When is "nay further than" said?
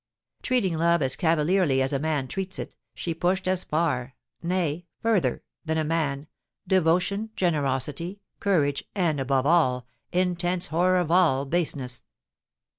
4.41-5.77